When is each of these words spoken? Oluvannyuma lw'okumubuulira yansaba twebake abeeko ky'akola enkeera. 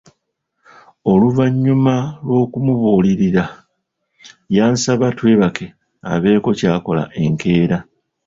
Oluvannyuma 1.11 1.95
lw'okumubuulira 2.25 3.43
yansaba 4.55 5.07
twebake 5.17 5.65
abeeko 6.13 6.49
ky'akola 6.59 7.03
enkeera. 7.23 7.77